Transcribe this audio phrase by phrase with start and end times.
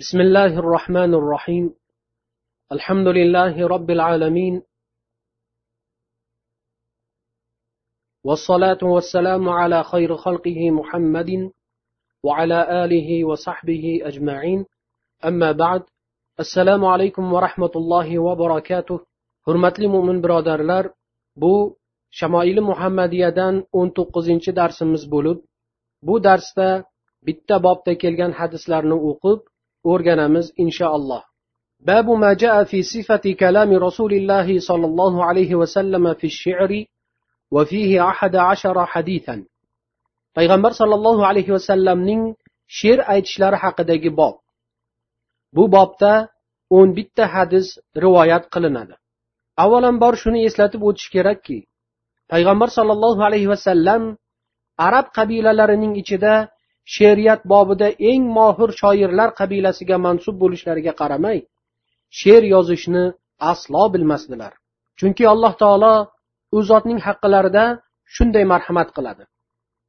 [0.00, 1.64] بسم الله الرحمن الرحيم
[2.72, 4.62] الحمد لله رب العالمين
[8.24, 11.52] والصلاة والسلام على خير خلقه محمد
[12.22, 14.64] وعلى آله وصحبه أجمعين
[15.24, 15.82] أما بعد
[16.40, 18.98] السلام عليكم ورحمة الله وبركاته
[19.46, 20.84] hurmatli mo'min birodarlar
[21.36, 21.76] bu
[22.18, 25.38] shamoili muhammadiyadan o'n to'qqizinchi darsimiz bo'lib
[26.06, 26.68] bu darsda
[27.26, 29.40] bitta bobda kelgan hadislarni o'qib
[29.90, 31.22] o'rganamiz inshaalloh
[31.80, 36.84] باب ما جاء في صفة كلام رسول الله صلى الله عليه وسلم في الشعر
[37.50, 39.36] وفيه أحد عشر حديثا
[40.36, 42.22] payg'ambar sollallohu alayhi vasallamning
[42.78, 44.34] she'r aytishlari haqidagi bob
[45.56, 46.12] bu bobda
[46.78, 47.66] o'n bitta hadis
[48.04, 48.94] rivoyat qilinadi
[49.64, 51.58] avvalambor shuni eslatib o'tish kerakki
[52.32, 54.02] payg'ambar sollallohu alayhi vasallam
[54.86, 56.34] arab qabilalarining ichida
[56.94, 61.38] she'riyat bobida eng mohir shoirlar qabilasiga mansub bo'lishlariga qaramay
[62.20, 63.04] she'r yozishni
[63.52, 64.52] aslo bilmasdilar
[64.98, 65.94] chunki alloh taolo
[66.56, 67.64] u zotning haqqlarida
[68.14, 69.24] shunday marhamat qiladi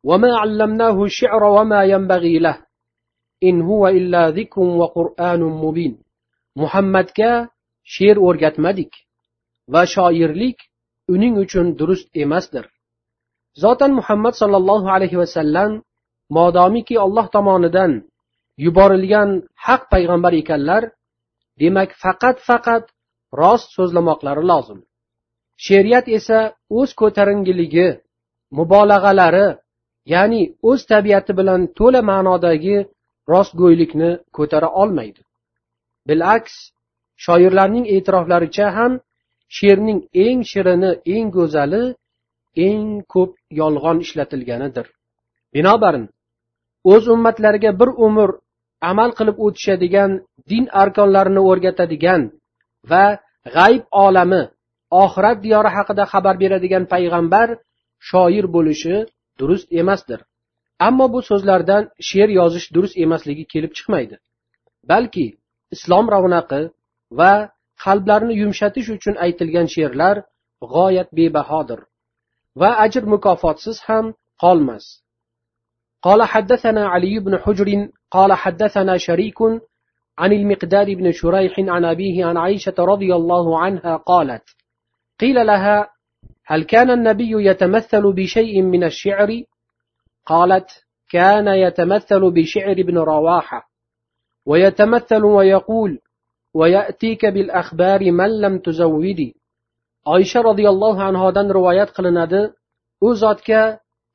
[0.09, 2.57] وما علمناه الشعر وما ينبغي له
[3.47, 5.93] إن هو إلا ذكر وقرآن مبين
[6.61, 7.31] muhammadga
[7.93, 8.91] she'r o'rgatmadik
[9.73, 10.57] va shoirlik
[11.13, 12.65] uning uchun durust emasdir
[13.63, 15.71] zotan muhammad sollallohu alayhi vasallam
[16.36, 17.92] modomiki olloh tomonidan
[18.64, 19.30] yuborilgan
[19.66, 20.82] haq payg'ambar ekanlar
[21.60, 22.84] demak faqat faqat
[23.40, 24.80] rost so'zlamoqlari lozim.
[25.64, 26.38] She'riyat esa
[26.78, 27.88] o'z ko'taringiligi
[28.58, 29.48] mubolag'alari
[30.14, 32.76] ya'ni o'z tabiati bilan to'la ma'nodagi
[33.32, 35.20] rostgo'ylikni ko'tara olmaydi.
[36.08, 36.54] Bilaks
[37.24, 38.92] shoirlarning e'tiroflaricha ham
[39.56, 41.84] she'rning eng shirini eng go'zali
[42.68, 44.86] eng ko'p yolg'on ishlatilganidir.
[45.54, 46.04] Binobarin
[46.92, 48.30] o'z ummatlariga bir umr
[48.90, 50.10] amal qilib o'tishadigan
[50.50, 52.22] din arkonlarini o'rgatadigan
[52.90, 53.04] va
[53.56, 54.42] g'ayb olami
[55.04, 57.48] oxirat diyori haqida xabar beradigan payg'ambar
[58.08, 58.96] shoir bo'lishi
[59.38, 60.20] durust emasdir.
[60.86, 64.16] Ammo bu so'zlardan she'r yozish durust emasligi kelib chiqmaydi.
[64.90, 65.26] Balki
[65.74, 66.62] islom ravnaqi
[67.18, 67.32] va
[67.84, 70.16] qalblarni yumshatish uchun aytilgan she'rlar
[70.74, 71.80] g'oyat bebahodir
[72.60, 74.04] va ajr mukofotsiz ham
[74.42, 74.84] qolmas.
[76.06, 79.38] قال حدثنا علي بن حجر قال حدثنا شريك
[80.18, 84.42] عن المقدار بن شريح عن أبيه عن عائشة رضي الله عنها قالت
[85.20, 85.90] قيل لها
[86.46, 89.42] هل كان النبي يتمثل بشيء من الشعر؟
[90.26, 90.70] قالت
[91.10, 93.68] كان يتمثل بشعر ابن رواحة
[94.46, 95.98] ويتمثل ويقول
[96.54, 99.36] ويأتيك بالأخبار من لم تزودي
[100.06, 102.40] oysha roziyallohu anhodan rivoyat qilinadi
[103.06, 103.62] u zotga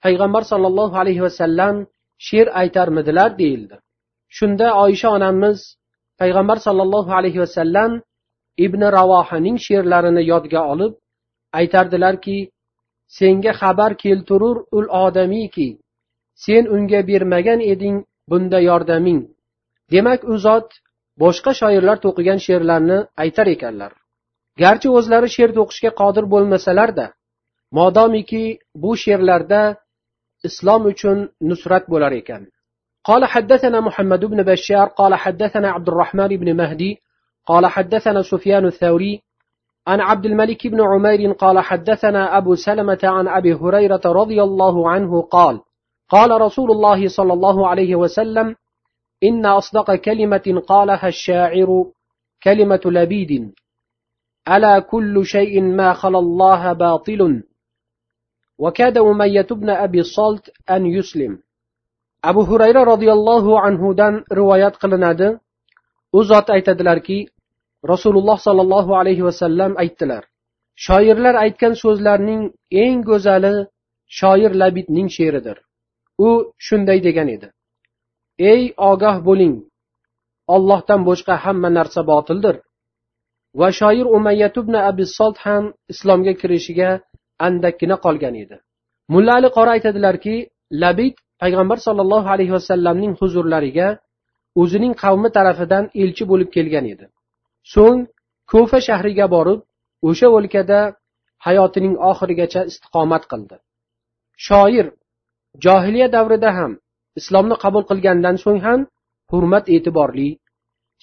[0.06, 1.76] payg'ambar sollallohu alayhi vasallam
[2.28, 3.76] she'r aytarmidilar deyildi.
[4.38, 5.60] Shunda oysha onamiz
[6.22, 7.92] payg'ambar sollallohu alayhi vasallam
[8.66, 10.94] ibn ravohaning she'rlarini yodga olib
[11.60, 12.38] aytardilarki
[13.18, 15.70] senga xabar keltirur ul odamiyki
[16.46, 17.96] sen unga bermagan eding
[18.30, 19.22] bunda yordaming.
[19.92, 20.68] Demak u zot
[21.24, 23.92] boshqa shoirlar to'qigan she'rlarni aytar ekanlar.
[24.62, 27.06] Garchi o'zlari she'r to'qishga qodir bo'lmasalarda
[27.78, 28.44] modomiki
[28.82, 29.62] bu she'rlarda
[30.48, 32.44] islom uchun nusrat bo'lar ekan
[33.04, 37.02] قال حدثنا محمد بن بشار قال حدثنا عبد الرحمن بن مهدي
[37.46, 39.22] قال حدثنا سفيان الثوري
[39.88, 45.22] عن عبد الملك بن عمير قال حدثنا أبو سلمة عن أبي هريرة رضي الله عنه
[45.22, 45.62] قال
[46.10, 48.56] قال رسول الله صلى الله عليه وسلم
[49.24, 51.86] إن أصدق كلمة قالها الشاعر
[52.44, 53.54] كلمة لبيد
[54.50, 57.44] ألا كل شيء ما خلا الله باطل
[58.61, 61.39] وكاد أمية بن أبي الصلت أن يسلم
[62.25, 65.39] أبو هريرة رضي الله عنه دان روايات قلناد
[66.15, 67.29] أزات أيتدلاركي
[67.93, 70.23] rasululloh sollallohu alayhi vasallam aytdilar
[70.87, 72.43] shoirlar aytgan so'zlarning
[72.85, 73.55] eng go'zali
[74.19, 75.57] shoir labidning she'ridir
[76.27, 76.29] u
[76.67, 77.49] shunday degan edi
[78.53, 79.55] ey ogoh bo'ling
[80.55, 82.57] ollohdan boshqa hamma narsa botildir
[83.61, 86.91] va shoir umayyat ibn abi solt ham islomga kirishiga
[87.48, 88.58] andakkina qolgan edi.
[89.14, 90.36] Mulla ali qori aytadilarki
[90.84, 93.88] labid payg'ambar sollallohu alayhi vasallamning huzurlariga
[94.62, 97.06] o'zining qavmi tarafidan elchi bo'lib kelgan edi.
[97.74, 98.00] So'ng
[98.52, 99.60] ko'fa shahriga borib
[100.10, 100.80] o'sha o'lkada
[101.46, 103.56] hayotining oxirigacha istiqomat qildi.
[104.46, 104.88] Shoir
[105.66, 106.72] johiliya davrida ham
[107.20, 108.80] islomni qabul qilgandan so'ng ham
[109.32, 110.30] hurmat e'tiborli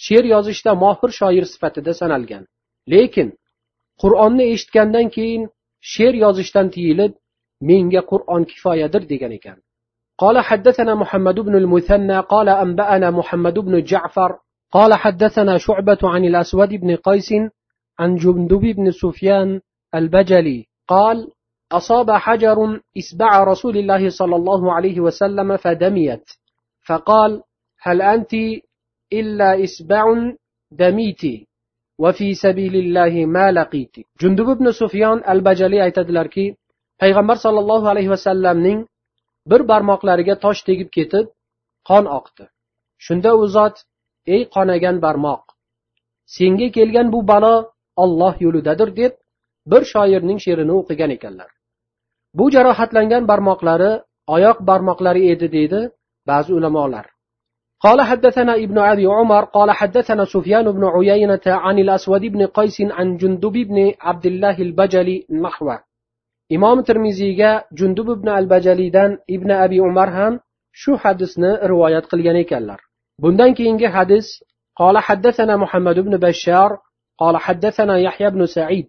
[0.05, 2.45] she'r yozishda mohir shoir sifatida sanalgan.
[2.93, 3.29] Lekin
[4.03, 5.43] qur'onni eshitgandan keyin
[5.81, 7.13] she'r yozishdan tiyilib
[7.61, 9.59] menga qur'on kifoyadir degan ekan
[10.19, 14.39] قال حدثنا محمد بن المثنى قال أنبأنا محمد بن جعفر
[14.73, 17.33] قال حدثنا شعبة عن الأسود بن قيس
[17.99, 19.61] عن جندب بن سفيان
[19.95, 21.31] البجلي قال
[21.73, 26.31] أصاب حجر إسبع رسول الله صلى الله عليه وسلم فدميت.
[26.87, 27.43] فقال
[27.81, 28.35] هل أنت
[29.13, 30.05] إلا إسبع
[30.71, 31.48] دميت
[32.05, 34.01] vafi sabilillahi ma laqiti.
[34.21, 36.47] Jundub ibn sufyon al bajali aytadilarki
[37.01, 38.79] payg'ambar sollallohu alayhi vasallamning
[39.51, 41.27] bir barmoqlariga tosh tegib ketib
[41.89, 42.45] qon oqdi.
[43.07, 43.77] Shunda u zot
[44.35, 45.43] ey qonagan barmoq
[46.37, 47.55] senga kelgan bu balo
[48.03, 49.13] olloh yo'lidadir deb
[49.71, 51.51] bir shoirning she'rini o'qigan ekanlar.
[52.39, 53.93] Bu jarohatlangan barmoqlari
[54.35, 55.81] oyoq barmoqlari edi deydi
[56.31, 57.07] ba'zi ulamolar.
[57.81, 63.17] قال حدثنا ابن أبي عمر قال حدثنا سفيان بن عيينة عن الأسود بن قيس عن
[63.17, 65.79] جندب بن عبد الله البجلي نحوه.
[66.53, 70.41] إمام ترمزيga جندب بن البجليdan ibn abi umar ham
[70.73, 72.81] shu hadisni rivoyat qilgan ekanlar
[73.23, 74.27] bundan keyingi hadis
[74.79, 76.79] قال حدثنا محمد بن بشار
[77.19, 78.89] قال حدثنا يحيى بن سعيد.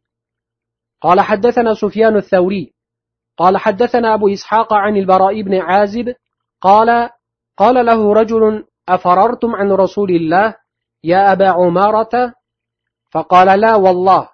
[1.02, 2.74] قال حدثنا سفيان الثوري.
[3.38, 6.16] قال حدثنا أبو إسحاق عن البراء بن عازب
[6.62, 7.10] قال
[7.58, 8.66] قال له رجل
[8.96, 10.56] أفررتم عن رسول الله
[11.04, 12.34] يا أبا عمارة؟
[13.12, 14.30] فقال لا والله.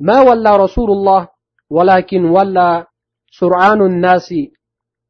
[0.00, 1.28] ما ولى رسول الله
[1.70, 2.86] ولكن ولى
[3.30, 4.34] سرعان الناس.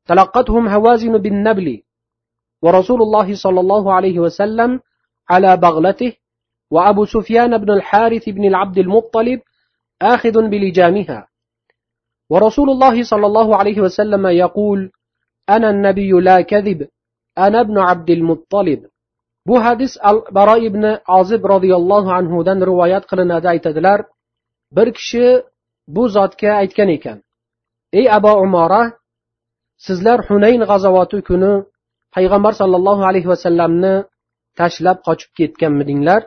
[0.07, 1.83] تلقتهم هوازن بالنبل.
[2.63, 4.81] ورسول الله صلى الله عليه وسلم
[5.31, 6.13] على بغلته
[6.71, 9.41] وأبو سفيان بن الحارث بن العبد المطلب
[10.03, 11.29] آخذ بلجامها.
[12.31, 14.91] ورسول الله صلى الله عليه وسلم يقول
[15.49, 16.89] أنا النبي لا كذب.
[17.47, 18.81] ana ibn abdil muttolib
[19.49, 20.85] bu hadis al baro ibn
[21.19, 24.01] ozib roziyallohu anhudan rivoyat qilinadi aytadilar.
[24.77, 25.27] Bir kishi
[25.95, 27.19] bu zotga aytgan ekan
[27.99, 28.83] ey abo umora
[29.87, 31.53] sizlar hunayn g'azovati kuni
[32.15, 33.95] payg'ambar sollallohu alayhi vasallamni
[34.59, 36.21] tashlab qochib ketganmidinglar?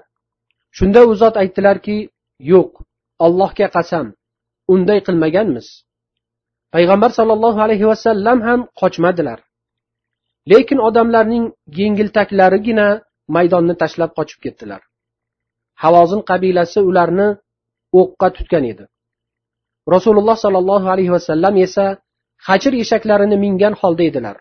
[0.77, 1.97] Shunda u zot aytdilarki
[2.51, 2.71] yo'q
[3.25, 4.05] allohga qasam
[4.73, 5.67] unday qilmaganmiz.
[6.75, 9.39] Payg'ambar sollallohu alayhi vasallam ham qochmadilar.
[10.51, 11.45] Lekin odamlarning
[11.79, 12.87] yengiltaklarigina
[13.35, 14.81] maydonni tashlab qochib ketdilar.
[15.83, 17.27] Havozin qabilasi ularni
[17.99, 18.83] o'qqa tutgan edi.
[19.93, 21.85] Rasululloh sollallohu alayhi vasallam esa
[22.47, 24.37] hajr eshaklarini mingan holda edilar.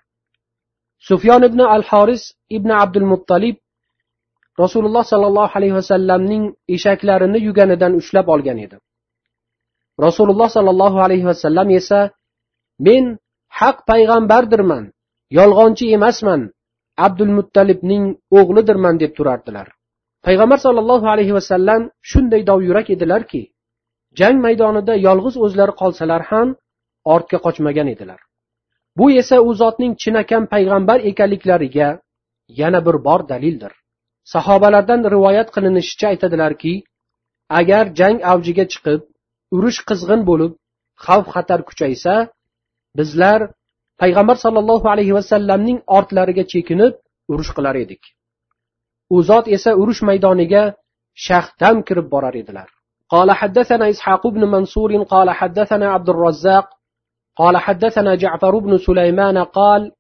[1.08, 2.23] Sufyon ibn al horis
[2.56, 3.56] ibn abdul muttalib
[4.62, 6.44] rasululloh sollallohu alayhi vasallamning
[6.76, 8.76] eshaklarini yuganidan ushlab olgan edi.
[10.06, 12.00] Rasululloh sollallohu alayhi vasallam esa
[12.87, 13.05] men
[13.58, 14.85] haq payg'ambardirman.
[15.38, 16.41] Yolg'onchi emasman
[17.06, 18.05] abdul muttalibning
[18.38, 19.67] o'g'lidirman deb turardilar.
[20.27, 23.43] Payg'ambar sollallohu alayhi vasallam shunday dovyurak edilarki
[24.19, 26.49] jang maydonida yolg'iz o'zlari qolsalar ham
[27.15, 28.21] ortga qochmagan edilar.
[28.99, 31.88] Bu esa u zotning chinakam payg'ambar ekanliklariga
[32.61, 33.73] yana bir bor dalildir.
[34.32, 36.75] Sahobalardan rivoyat qilinishicha aytadilarki
[37.61, 39.00] agar jang avjiga chiqib
[39.56, 40.53] urush qizg'in bo'lib
[41.05, 42.15] xavf xatar kuchaysa
[42.99, 43.41] bizlar
[44.02, 46.94] payg'ambar sollallohu alayhi vasallamning ortlariga chekinib
[47.31, 48.04] urush qilar edik
[49.16, 50.63] u zot esa urush maydoniga
[51.28, 52.69] shahdam kirib borar edilar
[53.10, 56.66] قال حدثنا إسحاق بن منصور قال حدثنا عبد الرزاق
[57.36, 59.92] قال حدثنا جعفر بن سليمان قال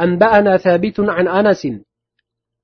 [0.00, 1.66] أنبأنا ثابت عن أنس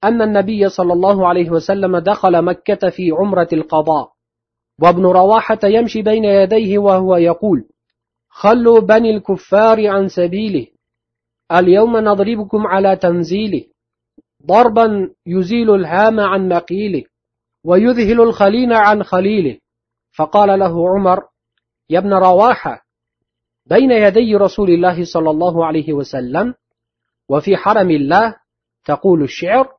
[0.04, 4.12] أن النبي صلى الله عليه وسلم دخل مكة في عمرة القضاء
[4.82, 7.64] وابن رواحة يمشي بين يديه وهو يقول
[8.39, 10.67] خلوا بني الكفار عن سبيله.
[11.51, 13.63] اليوم نضربكم على تنزيله
[14.45, 17.03] ضربا يزيل الهام عن مقيله
[17.63, 19.57] ويذهل الخليل عن خليله
[20.17, 21.23] فقال له عمر
[21.89, 22.85] يا ابن رواحة
[23.65, 26.53] بين يدي رسول الله صلى الله عليه وسلم
[27.29, 28.35] وفي حرم الله
[28.85, 29.77] تقول الشعر؟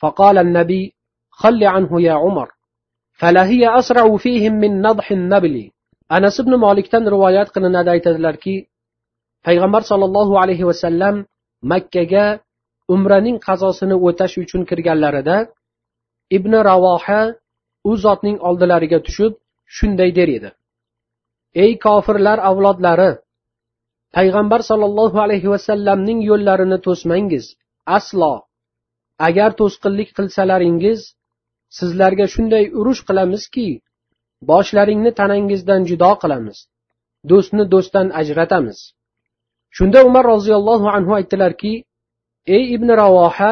[0.00, 0.94] فقال النبي
[1.30, 2.50] خل عنه يا عمر
[3.12, 5.70] فلا هي أسرع فيهم من نضح النبل.
[6.16, 8.54] Anas ibn molikdan rivoyat qilinadi aytadilarki
[9.46, 11.16] payg'ambar sollallohu alayhi vasallam
[11.72, 12.26] makkaga
[12.94, 15.36] umraning qazosini o'tash uchun kirganlarida
[16.36, 17.20] ibn ravoha
[17.90, 19.32] u zotning oldilariga tushib
[19.76, 20.50] shunday der edi.
[21.64, 23.10] Ey kofirlar avlodlari
[24.16, 27.44] payg'ambar sollallohu alayhi vasallamning yo'llarini to'smangiz
[27.98, 28.34] aslo.
[29.28, 31.00] Agar to'sqinlik qilsalaringiz
[31.78, 33.68] sizlarga shunday urush qilamizki
[34.49, 36.57] boshlaringni tanangizdan judo qilamiz
[37.31, 38.79] do'stni do'stdan ajratamiz
[39.77, 41.73] shunda umar roziyallohu anhu aytdilarki
[42.55, 43.51] ey ibn ravoha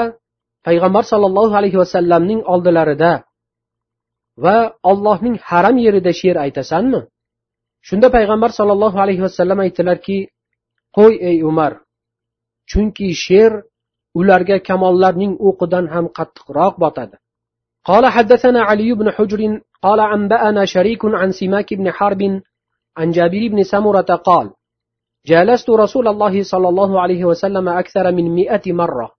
[0.68, 3.14] payg'ambar sollallohu alayhi vasallamning oldilarida
[4.44, 4.58] va
[4.92, 7.02] ollohning haram yerida she'r aytasanmi
[7.88, 10.18] shunda payg'ambar sollallohu alayhi vasallam aytdilarki
[10.98, 11.72] qo'y ey umar
[12.72, 13.54] chunki she'r
[14.20, 17.18] ularga kamollarning o'qidan ham qattiqroq botadi
[17.90, 19.40] قال حدثنا علي بن حجر
[19.83, 22.41] قال أنبأنا شريك عن سماك بن حرب
[22.97, 24.51] عن جابر بن سمرة قال
[25.27, 29.11] جالست رسول الله صلى الله عليه وسلم أكثر من مئة مرة.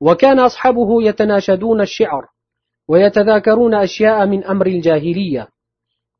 [0.00, 2.26] وكان أصحابه يتناشدون الشعر
[2.88, 5.48] ويتذاكرون أشياء من أمر الجاهلية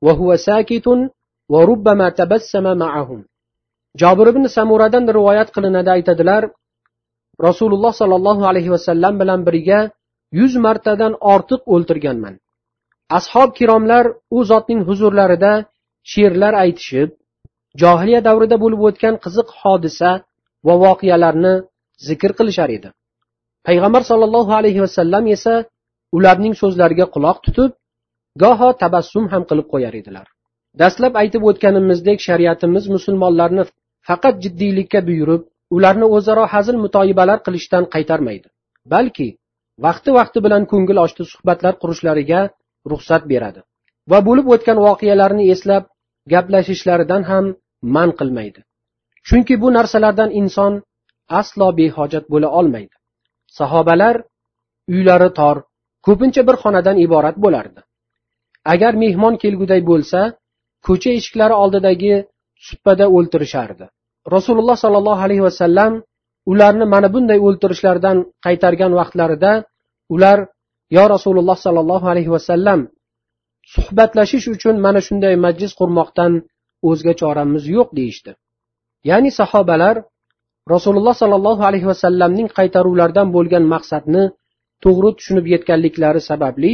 [0.02, 0.88] وهو ساكت
[1.48, 3.24] وربما تبسم معهم.
[3.96, 6.42] jobir ibn samuradan rivoyat qilinadi aytadilar
[7.46, 9.80] rasululloh sollallohu alayhi vasallam bilan birga
[10.38, 12.34] yuz martadan ortiq o'ltirganman
[13.16, 14.04] ashob kiromlar
[14.36, 15.52] u zotning huzurlarida
[16.12, 17.08] she'rlar aytishib
[17.82, 20.10] johiliya davrida bo'lib o'tgan qiziq hodisa
[20.66, 21.54] va voqealarni
[22.08, 22.88] zikr qilishar edi.
[23.66, 25.54] Payg'ambar sollallohu alayhi vasallam esa
[26.16, 27.70] ularning so'zlariga quloq tutib
[28.42, 30.26] goho tabassum ham qilib qo'yar edilar.
[30.80, 33.64] Dastlab aytib o'tganimizdek shariatimiz musulmonlarni
[34.08, 35.42] faqat jiddiylikka buyurib
[35.76, 38.48] ularni o'zaro hazil mutoyibalar qilishdan qaytarmaydi
[38.94, 39.28] balki
[39.86, 42.40] vaqti vaqti bilan ko'ngil ochdi suhbatlar qurishlariga
[42.92, 43.60] ruxsat beradi.
[44.10, 45.84] Va bo'lib o'tgan voqealarni eslab
[46.32, 47.44] gaplashishlaridan ham
[47.96, 48.60] man qilmaydi.
[49.28, 50.72] Chunki bu narsalardan inson
[51.40, 52.94] aslo behojat bo'la olmaydi.
[53.58, 54.16] Sahobalar
[54.94, 55.56] uylari tor
[56.06, 57.80] ko'pincha bir xonadan iborat bo'lardi.
[58.72, 60.20] Agar mehmon kelguday bo'lsa
[60.86, 62.14] ko'cha eshiklari oldidagi
[62.68, 63.84] suppada o'ltirishardi.
[64.34, 65.92] Rasululloh sollallohu alayhi vasallam
[66.52, 68.16] ularni mana bunday o'ltirishlardan
[68.46, 69.52] qaytargan vaqtlarida
[70.14, 70.38] ular
[70.96, 72.80] yo rasululloh sollallohu alayhi vasallam
[73.74, 76.32] suhbatlashish uchun mana shunday majlis qurmoqdan
[76.90, 78.32] o'zga choramiz yo'q deyishdi.
[79.10, 79.96] Ya'ni sahobalar
[80.74, 84.24] rasululloh sollallohu alayhi vasallamning qaytaruvlaridan bo'lgan maqsadni
[84.84, 86.72] to'g'ri tushunib yetganliklari sababli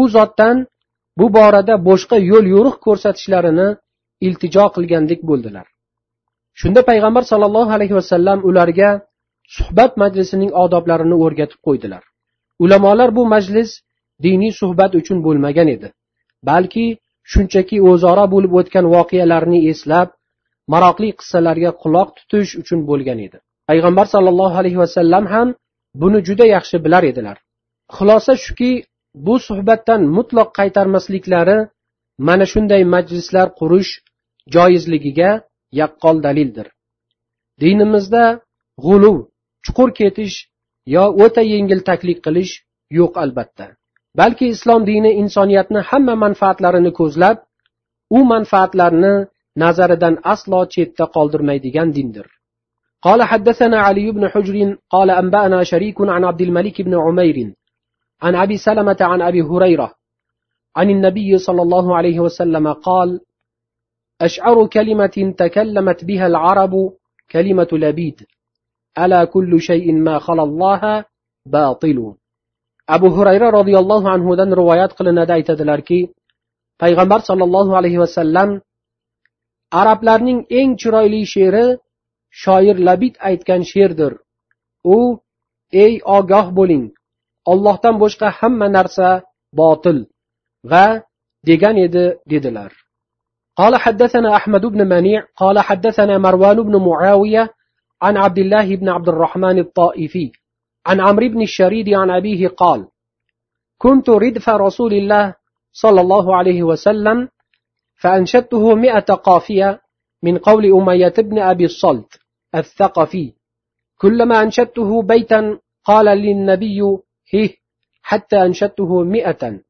[0.00, 0.56] u zotdan
[1.18, 3.68] bu borada boshqa yo'l yo'riq ko'rsatishlarini
[4.26, 5.66] iltijo qilgandek bo'ldilar.
[6.60, 8.90] Shunda payg'ambar sollallohu alayhi vasallam ularga
[9.56, 12.02] suhbat majlisining odoblarini o'rgatib qo'ydilar.
[12.64, 13.70] Ulamolar bu majlis
[14.24, 15.88] diniy suhbat uchun bo'lmagan edi
[16.48, 16.86] balki
[17.32, 20.08] shunchaki o'zaro bo'lib o'tgan voqealarni eslab
[20.72, 23.38] maroqli qissalarga quloq tutish uchun bo'lgan edi.
[23.68, 25.48] Payg'ambar sollallohu alayhi vasallam ham
[26.02, 27.36] buni juda yaxshi bilar edilar.
[27.96, 28.72] Xulosa shuki
[29.26, 31.58] bu suhbatdan mutloq qaytarmasliklari
[32.28, 33.90] mana shunday majlislar qurish
[34.54, 35.30] joizligiga
[35.80, 36.66] yaqqol dalildir.
[37.62, 38.24] Dinimizda
[38.84, 39.16] g'uluv
[39.64, 40.36] chuqur ketish
[40.95, 42.53] yo o'ta yengil taklif qilish
[42.99, 43.67] yo'q albatta
[44.19, 47.37] balki islom dini insoniyatni hamma manfaatlarini ko'zlab
[48.17, 49.13] u manfaatlarni
[49.63, 52.27] nazaridan aslo chetda qoldirmaydigan dindir
[53.05, 54.55] قال حدثنا علي بن حجر
[54.89, 57.53] قال أنبأنا شريك عن عبد الملك بن عمير
[58.21, 59.93] عن أبي سلمة عن أبي هريرة
[60.75, 63.19] عن النبي صلى الله عليه وسلم قال
[64.21, 66.73] أشعر كلمة تكلمت بها العرب
[67.31, 68.25] كلمة لبيد
[68.97, 71.05] ألا كل شيء ما خلا الله
[71.45, 72.15] باطل
[72.87, 75.99] abu hurayra roziyallohu anhudan rivoyat qilinadi aytadilarki
[76.81, 78.49] payg'ambar sollallohu alayhi vasallam
[79.81, 81.65] arablarning eng chiroyli she'ri
[82.41, 84.13] shoir labid aytgan she'rdir
[84.95, 84.97] u
[85.85, 86.85] ey ogoh bo'ling
[87.51, 89.09] ollohdan boshqa hamma narsa
[89.59, 89.97] botil
[90.71, 90.85] va
[91.49, 92.71] degan edi dedilar
[93.61, 97.43] قال حدثنا أحمد بن منيع قال حدثنا مروان بن معاوية
[98.02, 100.32] عن عبد الله بن عبد الرحمن الطائفي
[100.86, 102.88] عن عمرو بن الشريد عن أبيه قال
[103.78, 105.34] كنت ردف رسول الله
[105.72, 107.28] صلى الله عليه وسلم
[107.94, 109.80] فأنشدته مئة قافية
[110.22, 112.20] من قول أمية بن أبي الصلت
[112.54, 113.32] الثقفي.
[113.98, 116.80] كلما أنشدته بيتا قال للنبي
[117.34, 117.50] هه
[118.02, 119.60] حتى أنشدته مئة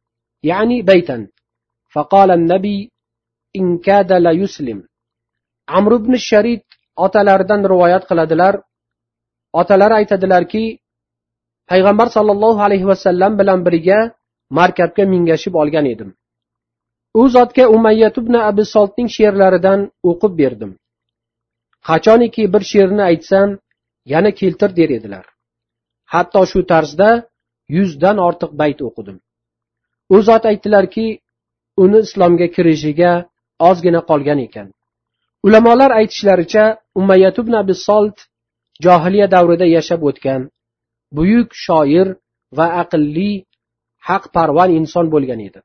[0.43, 1.29] يعني بيتا
[1.93, 2.91] فقال النبي
[3.57, 4.89] إن كاد لا يسلم
[5.69, 6.63] عمرو بن الشريد
[6.97, 8.55] otalaridan rivoyat qiladilar.
[9.53, 10.79] Otalari aytadilarki
[11.71, 13.99] payg'ambar sollallohu alayhi vasallam bilan birga
[14.59, 16.11] markabga mingashib olgan edim.
[17.21, 19.81] U zotga umayyat ibn abi soltning she'rlaridan
[20.11, 20.71] o'qib berdim.
[21.89, 23.49] Qachoniki bir she'rni aytsam
[24.13, 25.25] yana keltir der edilar.
[26.13, 27.11] Hatto shu tarzda
[27.77, 29.17] yuzdan ortiq bayt o'qidim.
[30.15, 31.07] U zot aytdilarki
[31.85, 33.13] uni islomga kirishiga
[33.69, 34.69] ozgina qolgan ekan.
[35.47, 36.65] Ulamolar aytishlaricha
[37.01, 38.19] umayyat ibn abi solt
[38.85, 40.43] johiliya davrida yashab o'tgan
[41.17, 42.07] buyuk shoir
[42.59, 43.33] va aqlli
[44.09, 45.61] haqparvar inson bo'lgan edi.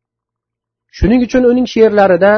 [0.97, 2.33] Shuning uchun uning she'rlarida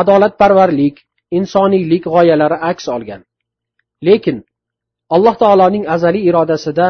[0.00, 0.96] adolatparvarlik
[1.38, 3.20] insoniylik g'oyalari aks olgan.
[4.06, 4.36] Lekin
[5.14, 6.86] alloh taoloning azaliy irodasida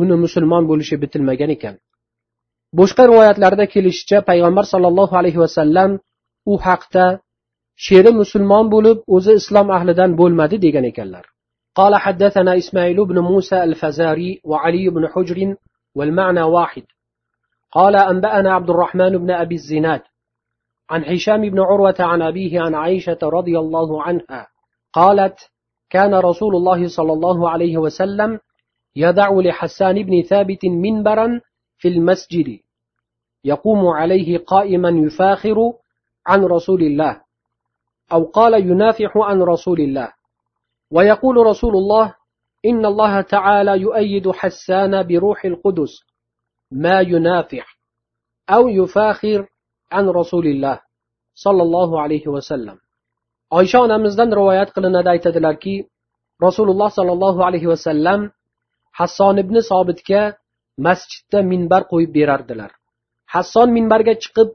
[0.00, 1.74] uni musulmon bo'lishi bitilmagan ekan.
[2.78, 5.90] Boshqa rivoyatlarda kelishicha payg'ambar sollallohu alayhi vasallam
[6.52, 7.06] u haqda
[7.76, 11.24] she'ri musulmon bo'lib o'zi islom ahlidan bo'lmadi degan ekanlar
[11.74, 15.56] قال حدثنا إسماعيل بن موسى الفزاري وعلي بن حجر
[15.94, 16.82] والمعنى واحد.
[17.72, 20.02] قال أنبأنا عبد الرحمن بن أبي الزناد
[20.90, 24.48] عن هشام بن عروة عن أبيه عن عائشة رضي الله عنها
[24.92, 25.50] قالت
[25.90, 28.38] كان رسول الله صلى الله عليه وسلم
[28.96, 31.40] يدع لحسان بن ثابت منبرا
[31.78, 32.58] في المسجد.
[33.44, 35.72] يقوم عليه قائما يفاخر
[36.26, 37.23] عن رسول الله.
[38.11, 40.13] أو قال ينافح عن رسول الله
[40.91, 42.15] ويقول رسول الله
[42.65, 45.93] إن الله تعالى يؤيد حسان بروح القدس
[46.71, 47.77] ما ينافح
[48.49, 49.47] أو يفاخر
[49.91, 50.79] عن رسول الله
[51.35, 52.79] صلى الله عليه وسلم
[53.57, 55.75] oysha onamizdan rivoyat qilinadi aytadilarki
[56.45, 58.21] rasululloh sollallohu alayhi vasallam
[58.99, 60.21] hasson ibn sobitga
[60.87, 62.71] masjidda minbar qo'yib berardilar
[63.33, 64.49] hasson minbarga chiqib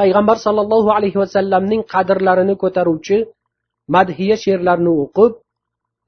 [0.00, 3.16] payg'ambar sollallohu alayhi vasallamning qadrlarini ko'taruvchi
[3.96, 5.32] madhiya she'rlarni o'qib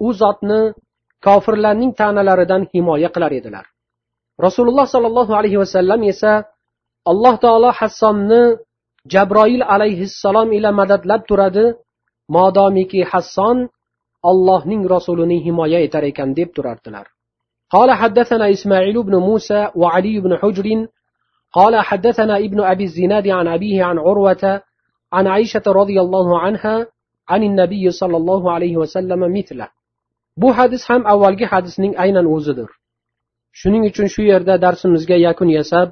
[0.07, 0.61] u zotni
[1.27, 3.65] kofirlarning ta'nalaridan himoya qilar edilar
[4.47, 6.33] rasululloh sollallohu alayhi vasallam esa
[7.11, 8.43] alloh taolo hassonni
[9.13, 11.67] jabroil alayhissalom ila madadlab turadi
[12.37, 13.59] modomiki hasson
[14.31, 17.07] allohning rasulini himoya etar ekan deb turardilar
[17.75, 20.67] قال حدثنا إسماعيل بن موسى وعلي بن حجر
[21.53, 24.63] قال حدثنا ابن أبي الزناد عن أبيه عن عروة
[25.13, 26.87] عن عائشة رضي الله عنها
[27.29, 29.69] عن النبي صلى الله عليه وسلم مثله
[30.37, 32.69] bu hadis ham avvalgi hadisning aynan o'zidir
[33.61, 35.89] shuning uchun shu yerda darsimizga yakun yasab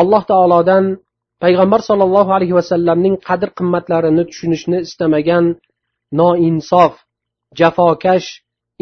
[0.00, 0.84] alloh taolodan
[1.44, 5.44] payg'ambar sollallohu alayhi vasallamning qadr qimmatlarini tushunishni istamagan
[6.20, 6.92] noinsof
[7.58, 8.28] jafokash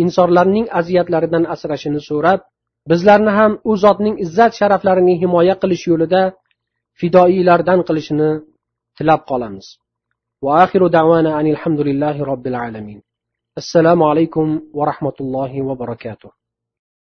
[0.03, 2.41] insonlarning aziyatlaridan asrashini so'rab
[2.91, 6.23] bizlarni ham u zotning izzat sharaflarini himoya qilish yo'lida
[7.01, 8.31] fidoiylardan qilishini
[8.97, 9.67] tilab qolamiz
[10.47, 13.03] وآخر دعوانا أن الحمد لله رب العالمين
[13.62, 14.47] السلام عليكم
[14.79, 16.31] ورحمة الله وبركاته